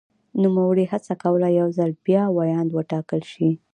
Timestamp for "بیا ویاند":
2.05-2.69